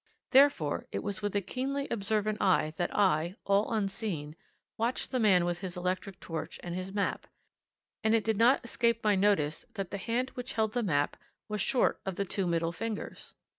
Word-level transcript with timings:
Therefore 0.31 0.87
it 0.91 1.03
was 1.03 1.21
with 1.21 1.35
a 1.35 1.41
keenly 1.41 1.87
observant 1.91 2.41
eye 2.41 2.73
that 2.77 2.89
I, 2.97 3.35
all 3.45 3.71
unseen, 3.71 4.35
watched 4.75 5.11
the 5.11 5.19
man 5.19 5.45
with 5.45 5.59
his 5.59 5.77
electric 5.77 6.19
torch 6.19 6.59
and 6.63 6.73
his 6.73 6.91
map, 6.91 7.27
and 8.03 8.15
it 8.15 8.23
did 8.23 8.37
not 8.37 8.65
escape 8.65 9.03
my 9.03 9.13
notice 9.15 9.63
that 9.75 9.91
the 9.91 9.99
hand 9.99 10.31
which 10.31 10.53
held 10.53 10.71
the 10.73 10.81
map 10.81 11.17
was 11.47 11.61
short 11.61 12.01
of 12.03 12.15
the 12.15 12.25
two 12.25 12.47
middle 12.47 12.71
fingers. 12.71 13.35